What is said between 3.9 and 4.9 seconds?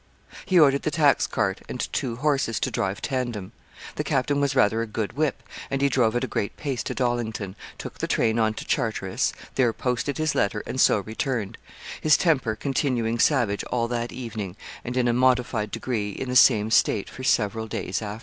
The captain was rather a